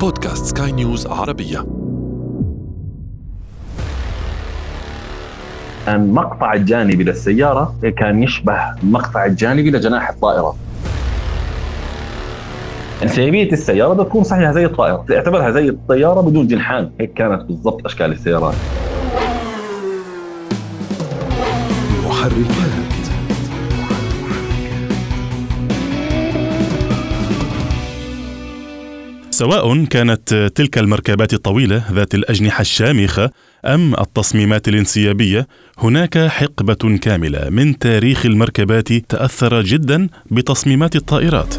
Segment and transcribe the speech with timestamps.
[0.00, 1.66] بودكاست سكاي نيوز عربية.
[5.86, 10.56] كان مقطع الجانبي للسيارة كان يشبه المقطع الجانبي لجناح الطائرة.
[13.02, 15.04] انسيابية السيارة بتكون صحيحة زي الطائرة.
[15.08, 16.90] تعتبرها زي الطيارة بدون جنحان.
[17.00, 18.54] هيك كانت بالضبط أشكال السيارات.
[22.06, 22.77] محركات.
[29.38, 33.30] سواء كانت تلك المركبات الطويلة ذات الأجنحة الشامخة
[33.64, 41.54] أم التصميمات الانسيابية هناك حقبة كاملة من تاريخ المركبات تأثر جدا بتصميمات الطائرات.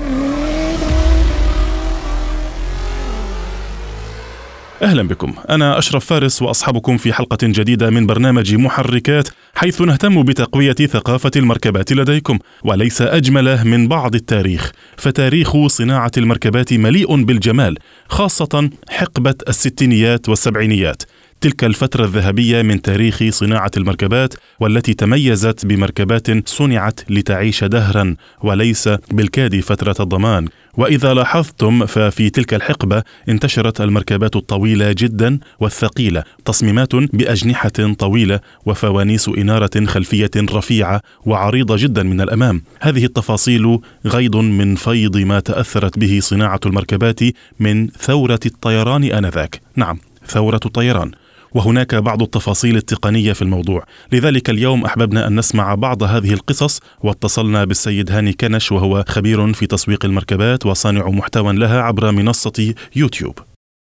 [4.82, 5.34] أهلا بكم.
[5.50, 11.94] أنا أشرف فارس وأصحابكم في حلقة جديدة من برنامج محركات حيث نهتم بتقوية ثقافة المركبات
[11.94, 14.72] لديكم وليس أجمل من بعض التاريخ.
[14.98, 17.78] فتاريخ صناعة المركبات مليء بالجمال
[18.10, 21.04] خاصة حقبة الستينيات والسبعينيات.
[21.42, 29.60] تلك الفترة الذهبية من تاريخ صناعة المركبات والتي تميزت بمركبات صنعت لتعيش دهرا وليس بالكاد
[29.60, 30.48] فترة الضمان.
[30.78, 39.86] وإذا لاحظتم ففي تلك الحقبة انتشرت المركبات الطويلة جدا والثقيلة تصميمات بأجنحة طويلة وفوانيس إنارة
[39.86, 42.62] خلفية رفيعة وعريضة جدا من الأمام.
[42.82, 47.20] هذه التفاصيل غيض من فيض ما تأثرت به صناعة المركبات
[47.60, 49.62] من ثورة الطيران آنذاك.
[49.76, 51.12] نعم ثورة الطيران.
[51.54, 53.84] وهناك بعض التفاصيل التقنية في الموضوع.
[54.12, 59.68] لذلك اليوم أحببنا أن نسمع بعض هذه القصص واتصلنا بالسيد هاني كنش وهو خبير في
[59.68, 63.40] تسويق المركبات وصانع محتوى لها عبر منصة يوتيوب.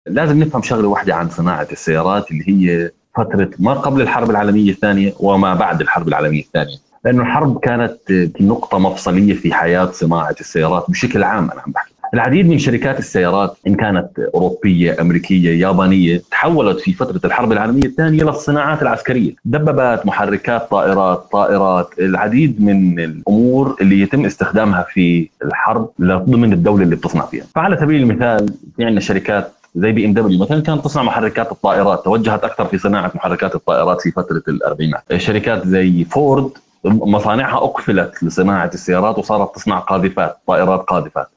[0.08, 5.14] لازم نفهم شغلة واحدة عن صناعة السيارات اللي هي فترة ما قبل الحرب العالمية الثانية
[5.20, 6.78] وما بعد الحرب العالمية الثانية.
[7.06, 7.98] لأنه الحرب كانت
[8.42, 11.94] نقطة مفصلية في حياة صناعة السيارات بشكل عام أنا عم بحكي.
[12.14, 18.24] العديد من شركات السيارات إن كانت أوروبية، أمريكية، يابانية تحولت في فترة الحرب العالمية الثانية
[18.24, 26.54] للصناعات العسكرية، دبابات، محركات طائرات، طائرات، العديد من الأمور اللي يتم استخدامها في الحرب ضمن
[26.54, 31.04] الدولة اللي بتصنع فيها، فعلى سبيل المثال في عندنا شركات زي BMW مثلا كانت تصنع
[31.04, 35.04] محركات الطائرات توجهت أكثر في صناعة محركات الطائرات في فترة الأربعينات.
[35.18, 36.50] شركات زي فورد
[36.86, 41.28] مصانعها أقفلت لصناعة السيارات وصارت تصنع قاذفات طائرات قاذفات.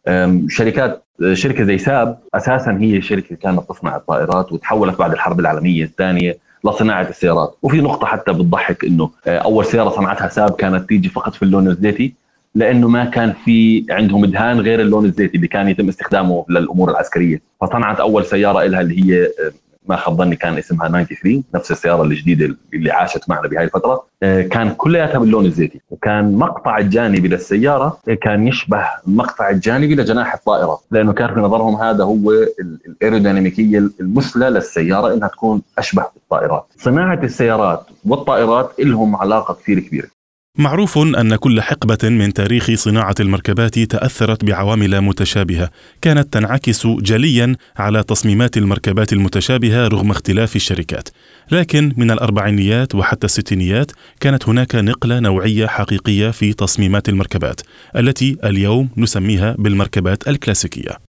[0.49, 1.03] شركات
[1.33, 7.09] شركة زي ساب أساسا هي شركة كانت تصنع الطائرات وتحولت بعد الحرب العالمية الثانية لصناعة
[7.09, 7.57] السيارات.
[7.63, 11.69] وفي نقطة حتى بتضحك إنه آه، أول سيارة صنعتها ساب كانت تيجي فقط في اللون
[11.69, 12.15] الزيتي
[12.55, 17.41] لأنه ما كان في عندهم دهان غير اللون الزيتي اللي كان يتم استخدامه للأمور العسكرية.
[17.61, 19.53] فصنعت أول سيارة لها اللي هي آه،
[19.91, 24.05] ما خاب ظني كان اسمها 93 نفس السيارة الجديدة اللي عاشت معنا بهاي الفترة.
[24.23, 25.81] آه، كان كلياتها باللون الزيتي.
[25.91, 30.81] وكان مقطع الجانبي للسيارة كان يشبه المقطع الجانبي لجناح الطائرة.
[30.91, 32.33] لأنه كان في نظرهم هذا هو
[32.87, 36.67] الأيروديناميكية المثلى للسيارة إنها تكون أشبه بالطائرات.
[36.77, 40.20] صناعة السيارات والطائرات لهم علاقة كثير كبيرة.
[40.59, 45.71] معروف أن كل حقبة من تاريخ صناعة المركبات تأثرت بعوامل متشابهة.
[46.03, 51.09] كانت تنعكس جليا على تصميمات المركبات المتشابهة رغم اختلاف الشركات.
[51.51, 57.61] لكن من الأربعينيات وحتى الستينيات كانت هناك نقلة نوعية حقيقية في تصميمات المركبات
[57.97, 61.10] التي اليوم نسميها بالمركبات الكلاسيكية.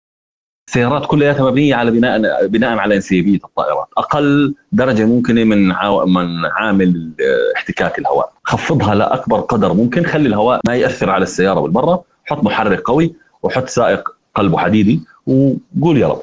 [0.69, 5.67] السيارات كلها مبنيه على بناء بناء على انسيابيه الطائرات، أقل درجة ممكنه من.
[6.07, 7.11] من عامل
[7.55, 12.81] احتكاك الهواء، خفضها لأكبر قدر ممكن، خلي الهواء ما يأثر على السيارة بالبرة، حط محرك
[12.81, 13.13] قوي
[13.43, 16.21] وحط سائق قلبه حديدي وقول يا رب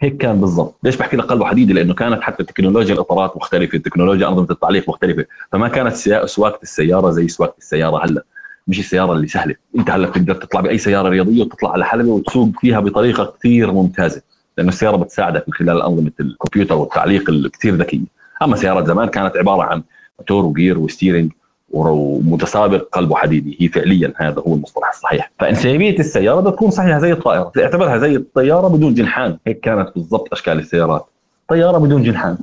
[0.00, 4.28] هيك كان بالضبط، ليش بحكي لك قلبه حديدي؟ لأنه كانت حتى تكنولوجيا الإطارات مختلفة، تكنولوجيا
[4.28, 5.96] انظمه التعليق مختلفة، فما كانت
[6.26, 8.24] سواقة السيارة زي سواقة السيارة هلأ،
[8.66, 9.54] مش السيارة اللي سهلة.
[9.78, 14.22] أنت هلا بتقدر تطلع بأي سيارة رياضية وتطلع على حلبة وتسوق فيها بطريقة كثير ممتازة
[14.58, 18.16] لأنه السيارة بتساعدك من خلال أنظمة الكمبيوتر والتعليق الكثير ذكية.
[18.42, 19.82] أما سيارات زمان كانت عبارة عن
[20.18, 21.32] موتور وجير وستيرنج
[21.70, 25.30] ومتسابق قلبه حديدي هي فعليا هذا هو المصطلح الصحيح.
[25.38, 27.52] فإنسيابية السيارة بتكون صحيحة زي الطائرة.
[27.58, 29.38] اعتبرها زي الطيارة بدون جنحان.
[29.46, 31.06] هيك كانت بالضبط أشكال السيارات.
[31.48, 32.38] طيارة بدون جنحان.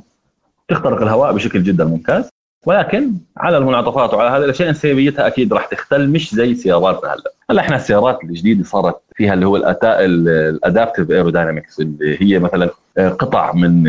[0.67, 2.29] تخترق الهواء بشكل جدا ممتاز.
[2.65, 7.61] ولكن على المنعطفات وعلى هذه الأشياء انسيابيتها أكيد راح تختل مش زي سياراتنا هلا هلا
[7.61, 13.53] إحنا السيارات الجديدة صارت فيها اللي هو ال adaptive aerodynamics اللي هي مثلا آه، قطع
[13.53, 13.83] من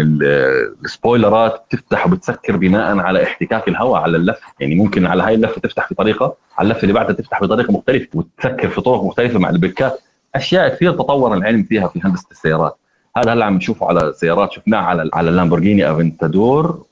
[0.84, 4.40] السبويلرات تفتح وبتسكر بناء على احتكاك الهواء على اللف.
[4.60, 8.68] يعني ممكن على هاي اللفة تفتح بطريقة على اللفة اللي بعدها تفتح بطريقة مختلفة وتسكر
[8.68, 10.00] في طرق مختلفة مع البركات
[10.34, 12.76] أشياء كثير تطور العلم فيها في هندسة السيارات.
[13.16, 16.84] هذا هلأ عم نشوفه على سيارات شفناه على على اللامبورجيني أفنتادور.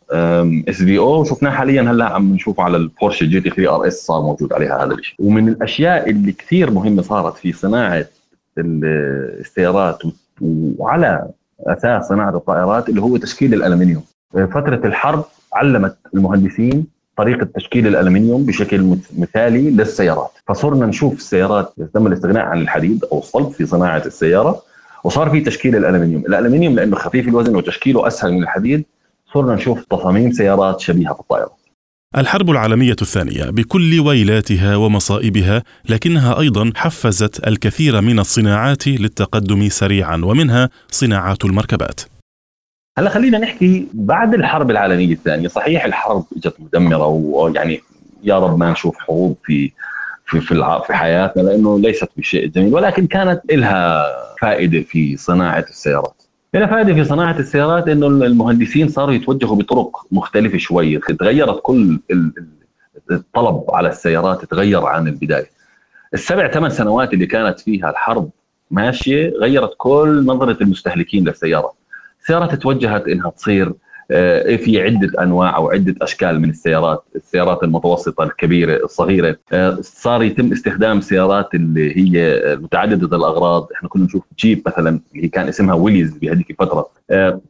[0.69, 4.95] SVO وشفناه حاليا هلأ عم نشوفه على البورش GT 3 RS صار موجود عليها هذا
[4.95, 8.07] الشيء ومن الأشياء اللي كثير مهمة صارت في صناعة
[8.59, 10.03] السيارات
[10.41, 11.29] وعلى
[11.67, 14.03] أساس صناعة الطائرات اللي هو تشكيل الألمنيوم.
[14.33, 15.25] فترة الحرب
[15.55, 16.87] علمت المهندسين
[17.17, 20.31] طريقة تشكيل الألمنيوم بشكل مثالي للسيارات.
[20.49, 24.63] فصرنا نشوف السيارات تم الاستغناء عن الحديد أو الصلب في صناعة السيارة
[25.05, 26.23] وصار في تشكيل الألمنيوم.
[26.27, 28.85] الألمنيوم لأنه خفيف الوزن وتشكيله أسهل من الحديد
[29.35, 31.63] صرنا نشوف تصاميم سيارات شبيهة بالطائرات
[32.17, 40.69] الحرب العالمية الثانية بكل ويلاتها ومصائبها لكنها أيضا حفزت الكثير من الصناعات للتقدم سريعا ومنها
[40.91, 42.01] صناعات المركبات.
[42.99, 45.49] هلا خلينا نحكي بعد الحرب العالمية الثانية.
[45.49, 47.81] صحيح الحرب إجت مدمرة ويعني
[48.23, 49.71] يا رب ما نشوف حروب في
[50.27, 54.07] في في, في حياتنا لأنه ليست بشيء جميل ولكن كانت لها
[54.41, 56.23] فائدة في صناعة السيارات.
[56.53, 62.01] فائدة في صناعة السيارات إنه المهندسين صاروا يتوجهوا بطرق مختلفة شوي، تغيرت كل
[63.11, 65.51] الطلب على السيارات تغير عن البداية.
[66.15, 68.31] السبع ثمان سنوات اللي كانت فيها الحرب
[68.71, 71.75] ماشية غيرت كل نظرة المستهلكين للسيارات.
[72.21, 73.73] السيارات توجهت إنها تصير
[74.57, 80.53] في عدة أنواع أو عدة أشكال من السيارات، السيارات المتوسطة الكبيرة الصغيرة، آه، صار يتم
[80.53, 86.19] استخدام سيارات اللي هي متعددة الأغراض، إحنا كنا نشوف جيب مثلا اللي كان اسمها ويليز
[86.19, 87.41] بهذيك الفترة، آه،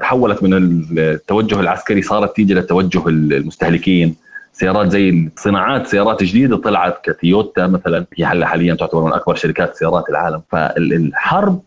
[0.00, 4.16] تحولت من التوجه العسكري صارت تيجي للتوجه المستهلكين،
[4.52, 8.04] سيارات زي صناعات سيارات جديدة طلعت كتويوتا مثلا.
[8.16, 10.42] هي هلا حاليا تعتبر من أكبر شركات سيارات العالم.
[10.52, 11.62] فالحرب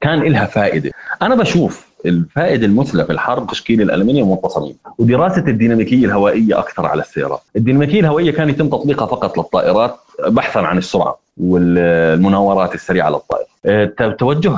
[0.00, 0.90] كان لها فائدة.
[1.22, 7.40] أنا بشوف الفائده المثلى في الحرب تشكيل الألمنيوم والتصاميم ودراسة الديناميكية الهوائية أكثر على السيارات.
[7.56, 9.96] الديناميكية الهوائية كان يتم تطبيقها فقط للطائرات
[10.28, 11.18] بحثا عن السرعة.
[11.40, 13.92] والمناورات السريعة للطائره آه،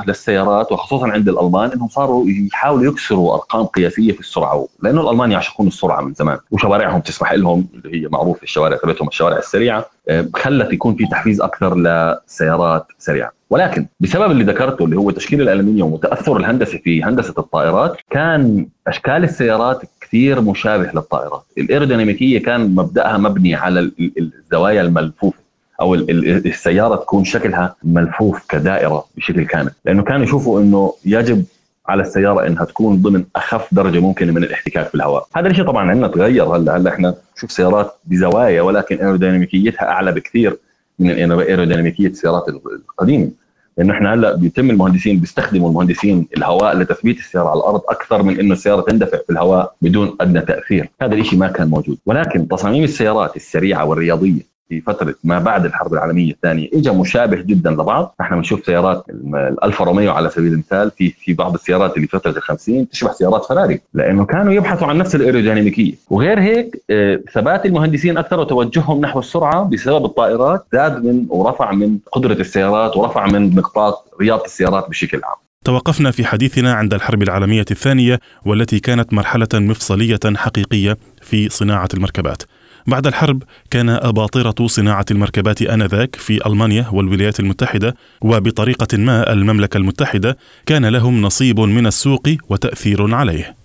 [0.07, 4.67] للسيارات وخصوصا عند الألمان إنهم صاروا يحاولوا يكسروا أرقام قياسية في السرعة.
[4.83, 9.37] لأنه الألمان يعشقون السرعة من زمان وشوارعهم تسمح لهم اللي هي معروف الشوارع تبعتهم الشوارع
[9.37, 9.85] السريعة.
[10.09, 13.31] آه، خلت يكون في تحفيز أكثر لسيارات سريعة.
[13.49, 19.23] ولكن بسبب اللي ذكرته اللي هو تشكيل الألمنيوم وتأثر الهندسه في هندسة الطائرات كان أشكال
[19.23, 21.43] السيارات كثير مشابه للطائرات.
[21.57, 25.40] الأيروديناميكية كان مبدأها مبني على الزوايا الملفوفة.
[25.81, 29.71] أو السيارة تكون شكلها ملفوف كدائرة بشكل كامل.
[29.85, 31.43] لأنه كانوا يشوفوا إنه يجب
[31.87, 35.89] على السيارة إنها تكون ضمن أخف درجة ممكنة من الاحتكاك في الهواء، هذا الشيء طبعا
[35.89, 36.55] عندنا تغير.
[36.55, 40.57] هلا هلا إحنا نشوف سيارات بزوايا ولكن ايروديناميكيتها أعلى بكثير
[40.99, 42.49] من ايروديناميكيه السيارات
[42.89, 43.29] القديمة.
[43.77, 48.53] لأنه إحنا هلا بيتم المهندسين بيستخدموا المهندسين الهواء لتثبيت السيارة على الأرض أكثر من إنه
[48.53, 53.35] السيارة تندفع في الهواء بدون أدنى تأثير، هذا الشيء ما كان موجود، ولكن تصاميم السيارات
[53.35, 58.15] السريعة والرياضية في فترة ما بعد الحرب العالمية الثانية اجى مشابه جدا لبعض.
[58.21, 62.89] إحنا بنشوف سيارات الالفا روميو على سبيل المثال في في بعض السيارات اللي فترة ال50
[62.91, 65.93] تشبه سيارات فراري لأنه كانوا يبحثوا عن نفس الأيروديناميكية.
[66.09, 71.97] وغير هيك آه، ثبات المهندسين أكثر وتوجههم نحو السرعة بسبب الطائرات زاد من ورفع من
[72.11, 75.35] قدرة السيارات ورفع من نقاط رياضة السيارات بشكل عام.
[75.65, 82.43] توقفنا في حديثنا عند الحرب العالمية الثانية والتي كانت مرحلة مفصلية حقيقية في صناعة المركبات.
[82.87, 90.37] بعد الحرب كان أباطرة صناعة المركبات آنذاك في ألمانيا والولايات المتحدة وبطريقة ما المملكة المتحدة
[90.65, 93.55] كان لهم نصيب من السوق وتأثير عليه.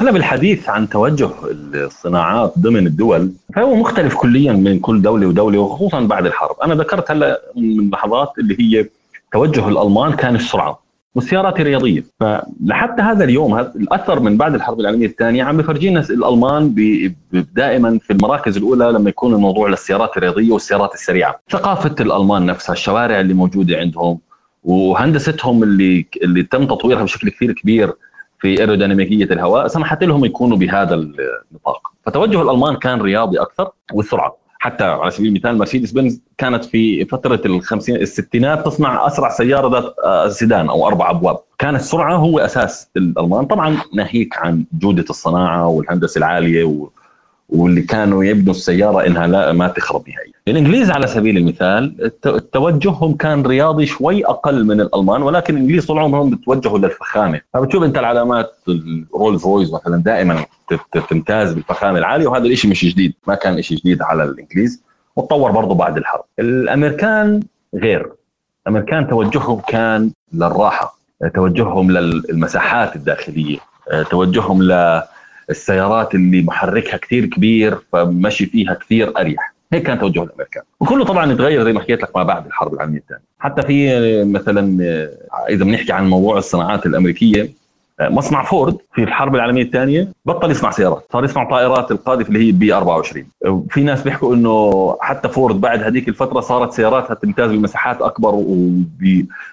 [0.00, 1.30] هلا بالحديث عن توجه
[1.74, 7.10] الصناعات ضمن الدول فهو مختلف كليا من كل دولة ودولة وخصوصا بعد الحرب، أنا ذكرت
[7.10, 8.86] هلا من لحظات اللي هي
[9.32, 10.82] توجه الألمان كان السرعة،
[11.14, 12.04] والسيارات الرياضية.
[12.20, 16.74] فلحتى هذا اليوم الأثر من بعد الحرب العالمية الثانية عم بفرجينا الألمان
[17.32, 21.40] دائما في المراكز الأولى لما يكون الموضوع للسيارات الرياضية والسيارات السريعة.
[21.50, 24.18] ثقافة الألمان نفسها الشوارع اللي موجودة عندهم
[24.64, 27.92] وهندستهم اللي اللي تم تطويرها بشكل كثير كبير
[28.40, 31.92] في ايروديناميكيه الهواء سمحت لهم يكونوا بهذا النطاق.
[32.06, 37.40] فتوجه الألمان كان رياضي أكثر والسرعه حتى على سبيل المثال مرسيدس بنز كانت في فترة
[37.44, 42.90] الخمسين الستينات تصنع أسرع سيارة ذات آه، سيدان أو أربع أبواب، كان السرعه هو أساس
[42.96, 46.64] الألمان، طبعا ناهيك عن جودة الصناعة والهندسة العالية
[47.52, 50.32] واللي كانوا يبنوا السيارة إنها لا ما تخرب نهائيا.
[50.48, 52.10] الإنجليز على سبيل المثال
[52.52, 57.98] توجههم كان رياضي شوي أقل من الألمان ولكن الإنجليز طول عمرهم بتوجهوا للفخامة، فبتشوف أنت
[57.98, 60.44] العلامات الرولز رويز مثلا دائما
[61.10, 64.82] تمتاز بالفخامة العالية وهذا الشيء مش جديد، ما كان شيء جديد على الإنجليز
[65.16, 66.24] وتطور برضه بعد الحرب.
[66.38, 67.40] الأمريكان
[67.74, 68.12] غير،
[68.66, 70.98] الأمريكان توجههم كان للراحة،
[71.34, 73.58] توجههم للمساحات الداخلية،
[74.10, 75.02] توجههم ل
[75.50, 79.54] السيارات اللي محركها كثير كبير فمشي فيها كثير أريح.
[79.72, 80.62] هيك كان توجه الأمريكان.
[80.80, 83.22] وكله طبعا تغير زي ما حكيت لك ما بعد الحرب العالمية الثانية.
[83.38, 84.78] حتى في مثلا
[85.48, 87.50] إذا بنحكي عن موضوع الصناعات الأمريكية
[88.00, 91.06] مصنع فورد في الحرب العالمية الثانية بطل يصنع سيارات.
[91.12, 93.26] صار يصنع طائرات القاذفه اللي هي ال B 24
[93.70, 98.34] في ناس بيحكوا إنه حتى فورد بعد هذيك الفترة صارت سياراتها تمتاز بمساحات أكبر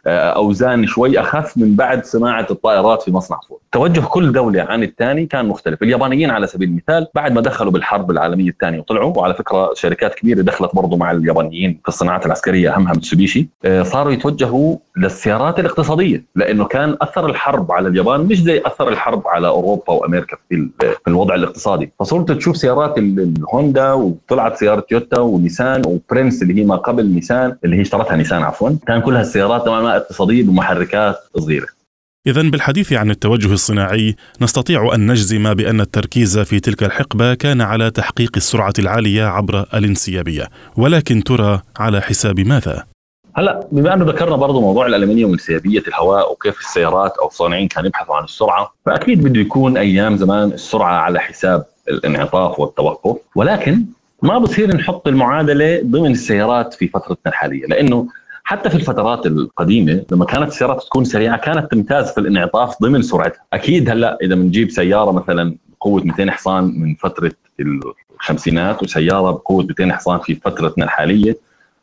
[0.06, 3.62] وبأوزان شوي أخف من بعد صناعة الطائرات في مصنع فورد.
[3.72, 5.84] توجه كل دولة عن الثاني كان مختلف.
[5.84, 10.42] اليابانيين على سبيل المثال بعد ما دخلوا بالحرب العالمية الثانية وطلعوا وعلى فكرة شركات كبيرة
[10.42, 16.66] دخلت برضه مع اليابانيين في الصناعات العسكرية اهمها ميتسوبيشي آه، صاروا يتوجهوا للسيارات الاقتصادية لأنه
[16.66, 21.36] كان أثر الحرب على اليابان مش زي أثر الحرب على أوروبا وأمريكا في في الوضع
[21.36, 27.58] الاقتصادي؟ فصرت تشوف سيارات الهوندا وطلعت سيارة تويوتا ونيسان وبرنس اللي هي ما قبل نيسان
[27.66, 28.70] اللي هي اشترتها نيسان عفوا.
[28.88, 31.68] كان كلها السيارات نوعا ما اقتصادية بمحركات صغيرة.
[32.28, 37.92] إذا بالحديث عن التوجه الصناعي نستطيع أن نجزم بأن التركيز في تلك الحقبة كان على
[37.92, 42.84] تحقيق السرعة العالية عبر الانسيابية، ولكن ترى على حساب ماذا؟
[43.38, 48.16] هلا بما انه ذكرنا برضه موضوع الألمنيوم وانسيابية الهواء وكيف السيارات أو الصانعين كانوا يبحثوا
[48.16, 53.86] عن السرعة فأكيد بده يكون أيام زمان السرعة على حساب الانعطاف والتوقف ولكن
[54.22, 58.08] ما بصير نحط المعادلة ضمن السيارات في فترتنا الحالية لأنه
[58.44, 63.42] حتى في الفترات القديمة لما كانت السيارات تكون سريعة كانت تمتاز في الانعطاف ضمن سرعتها.
[63.54, 67.32] أكيد هلا إذا بنجيب سيارة مثلا قوه 200 حصان من فترة
[68.20, 71.38] الخمسينات وسيارة بقوة 200 حصان في فترتنا الحالية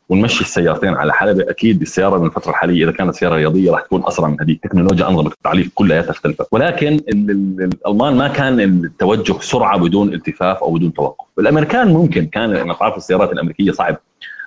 [0.09, 1.49] ونمشي السيارتين على حلبة.
[1.49, 5.09] أكيد السيارة من الفترة الحالية إذا كانت سيارة رياضية راح تكون أسرع من هذيك تكنولوجيا
[5.09, 6.41] أنظمة التعليق كلها تختلف.
[6.51, 11.25] ولكن الألمان ما كان التوجه سرعة بدون التفاف أو بدون توقف.
[11.39, 13.97] الأمريكان ممكن كان انعطاف السيارات الأمريكية صعب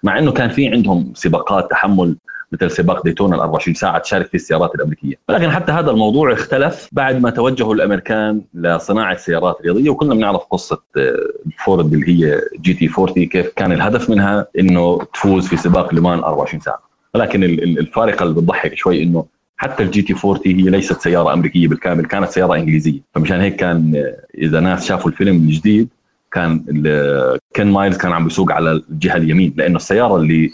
[0.03, 2.17] مع إنه كان في عندهم سباقات تحمل
[2.53, 6.89] مثل سباق ديتونا ال 24 ساعة تشارك في السيارات الأمريكية، ولكن حتى هذا الموضوع اختلف
[6.93, 10.83] بعد ما توجهوا الأمريكان لصناعة سيارات رياضية وكلنا بنعرف قصة
[11.65, 16.61] فورد اللي هي GT 40 كيف كان الهدف منها إنه تفوز في سباق لمان 24
[16.61, 16.83] ساعة،
[17.15, 19.25] ولكن الفارقة اللي بتضحك شوي إنه
[19.57, 23.01] حتى ال GT 40 هي ليست سيارة أمريكية بالكامل كانت سيارة إنجليزية.
[23.15, 25.89] فمشان هيك كان إذا ناس شافوا الفيلم الجديد
[26.39, 26.65] كان
[27.55, 30.51] كين مايلز كان عم بيسوق على الجهة اليمين لأنه السيارة اللي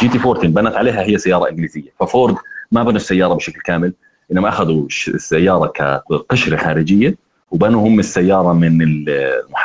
[0.00, 2.34] GT 40 بنت عليها هي سيارة إنجليزية ففورد
[2.72, 3.92] ما بنوا السيارة بشكل كامل
[4.32, 7.16] إنما أخذوا السيارة كقشرة خارجية
[7.50, 9.04] وبنوا هم السيارة من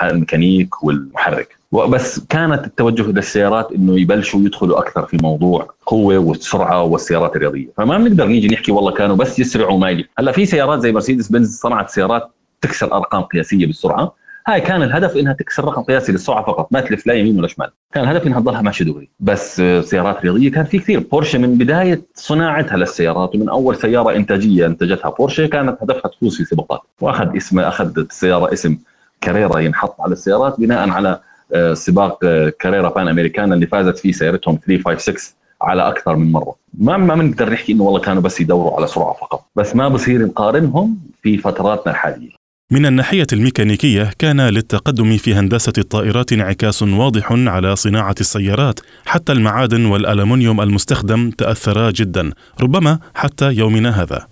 [0.04, 1.58] الميكانيك والمحرك.
[1.90, 7.68] بس كانت التوجه للسيارات إنه يبلشوا يدخلوا أكثر في موضوع قوة والسرعة والسيارات الرياضية.
[7.78, 11.60] فما بنقدر نيجي نحكي والله كانوا بس يسرعوا ما هلأ في سيارات زي مرسيدس بنز
[11.60, 16.68] صنعت سيارات تكسر أرقام قياسية بالسرعة هاي كان الهدف إنها تكسر رقم قياسي للسرعة فقط
[16.74, 17.70] ما تلف لا يمين ولا شمال.
[17.94, 21.00] كان الهدف إنها تضلها ماشيه دغري بس سيارات رياضية كان في كثير.
[21.00, 26.46] بورشة من بداية صناعتها للسيارات ومن أول سيارة إنتاجية انتجتها بورشة كانت هدفها تفوز في
[26.46, 26.82] سباقات.
[27.02, 28.78] وأخذ اسم اخذ السياره اسم
[29.22, 31.20] كاريرا ينحط على السيارات بناء على
[31.54, 36.56] آه، سباق آه، كاريرا بان امريكانا اللي فازت فيه سيارتهم 356 على أكثر من مرة.
[36.74, 39.46] ما ما بنقدر نحكي إنه والله كانوا بس يدوروا على سرعة فقط.
[39.56, 42.41] بس ما بصير نقارنهم في فتراتنا الحالية.
[42.72, 49.86] من الناحية الميكانيكية كان للتقدم في هندسة الطائرات انعكاس واضح على صناعة السيارات حتى المعادن
[49.86, 54.28] والألمنيوم المستخدم تأثرا جدا ربما حتى يومنا هذا.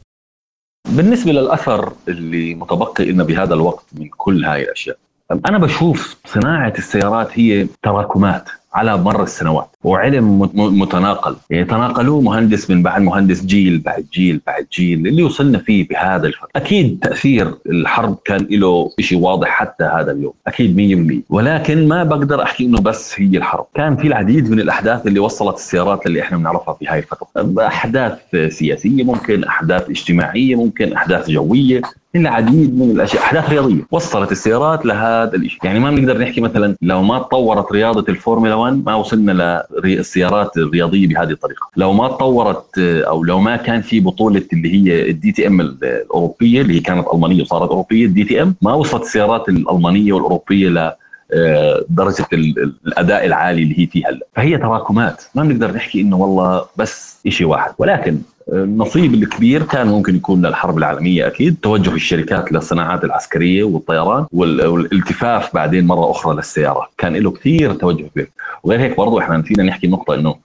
[0.90, 4.98] بالنسبة للأثر اللي متبقي لنا بهذا الوقت من كل هاي الأشياء
[5.32, 8.50] أنا بشوف صناعة السيارات هي تراكمات.
[8.74, 9.70] على مر السنوات.
[9.84, 11.36] وعلم متناقل.
[11.50, 16.28] يعني تناقلوه مهندس من بعد مهندس جيل بعد جيل بعد جيل اللي وصلنا فيه بهذا
[16.28, 20.34] الفترة أكيد تأثير الحرب كان له شيء واضح حتى هذا اليوم.
[20.48, 23.66] أكيد 100% ولكن ما بقدر أحكي إنه بس هي الحرب.
[23.76, 27.68] كان في العديد من الأحداث اللي وصلت السيارات اللي إحنا بنعرفها في هاي الفترة.
[27.68, 31.82] أحداث سياسية ممكن أحداث اجتماعية ممكن أحداث جوية.
[32.16, 33.82] العديد من الأشياء أحداث رياضية.
[33.92, 38.86] وصلت السيارات لهذا الشيء يعني ما بنقدر نحكي مثلا لو ما تطورت رياضة الفورمولا 1
[38.86, 41.70] ما وصلنا للسيارات الرياضية بهذه الطريقة.
[41.78, 46.76] لو ما تطورت أو لو ما كان في بطولة اللي هي ال DTM الأوروبية اللي
[46.76, 50.92] هي كانت ألمانية وصارت أوروبية ال DTM ما وصلت السيارات الألمانية والأوروبية ل
[51.34, 55.24] آه، درجة الأداء العالي اللي هي فيها هلا فهي تراكمات.
[55.36, 57.72] ما بنقدر نحكي إنه والله بس شيء واحد.
[57.78, 58.18] ولكن
[58.54, 65.88] النصيب الكبير كان ممكن يكون للحرب العالمية أكيد توجه الشركات للصناعات العسكرية والطيران والالتفاف بعدين
[65.88, 68.30] مرة أخرى للسيارات كان له كثير توجه كبير.
[68.64, 70.36] وغير هيك برضه إحنا نسينا نحكي نقطة إنه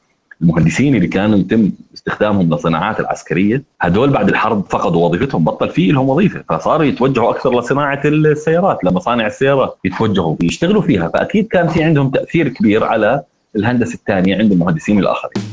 [0.43, 6.09] المهندسين اللي كانوا يتم استخدامهم للصناعات العسكرية هدول بعد الحرب فقدوا وظيفتهم بطل في لهم
[6.09, 12.11] وظيفة فصاروا يتوجهوا أكثر لصناعة السيارات لمصانع السيارات يتوجهوا يشتغلوا فيها فأكيد كان في عندهم
[12.11, 13.23] تأثير كبير على
[13.57, 15.45] الهندسة الثانية عند المهندسين الآخرين.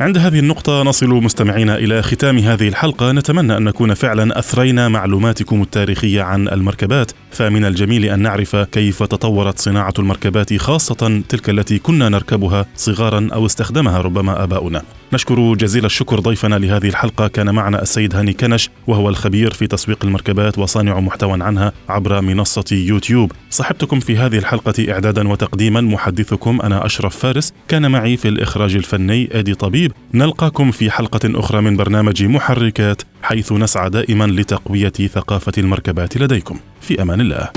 [0.00, 3.12] عند هذه النقطة نصل مستمعينا إلى ختام هذه الحلقة.
[3.12, 7.12] نتمنى أن نكون فعلا أثرينا معلوماتكم التاريخية عن المركبات.
[7.30, 13.46] فمن الجميل أن نعرف كيف تطورت صناعة المركبات خاصة تلك التي كنا نركبها صغارا أو
[13.46, 14.82] استخدمها ربما آباؤنا.
[15.12, 17.28] نشكر جزيل الشكر ضيفنا لهذه الحلقة.
[17.28, 22.64] كان معنا السيد هاني كنش وهو الخبير في تسويق المركبات وصانع محتوى عنها عبر منصة
[22.72, 23.32] يوتيوب.
[23.50, 25.80] صحبتكم في هذه الحلقة إعدادا وتقديما.
[25.80, 27.52] محدثكم أنا أشرف فارس.
[27.68, 29.85] كان معي في الإخراج الفني آدي طبيب.
[30.14, 36.58] نلقاكم في حلقة أخرى من برنامج محركات حيث نسعى دائما لتقوية ثقافة المركبات لديكم.
[36.80, 37.50] في أمان الله.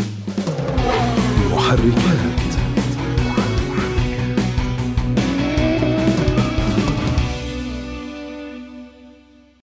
[1.52, 2.39] محركات.